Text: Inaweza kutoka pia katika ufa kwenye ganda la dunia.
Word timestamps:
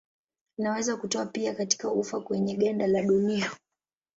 Inaweza 0.57 0.97
kutoka 0.97 1.25
pia 1.25 1.55
katika 1.55 1.91
ufa 1.91 2.21
kwenye 2.21 2.55
ganda 2.55 2.87
la 2.87 3.03
dunia. 3.03 3.51